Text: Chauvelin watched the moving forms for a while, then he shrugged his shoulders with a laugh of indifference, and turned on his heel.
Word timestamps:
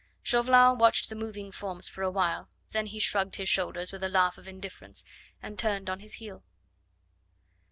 Chauvelin 0.23 0.79
watched 0.79 1.09
the 1.09 1.15
moving 1.15 1.51
forms 1.51 1.87
for 1.87 2.01
a 2.01 2.09
while, 2.09 2.49
then 2.71 2.87
he 2.87 2.97
shrugged 2.97 3.35
his 3.35 3.47
shoulders 3.47 3.91
with 3.91 4.03
a 4.03 4.09
laugh 4.09 4.39
of 4.39 4.47
indifference, 4.47 5.05
and 5.43 5.59
turned 5.59 5.91
on 5.91 5.99
his 5.99 6.15
heel. 6.15 6.43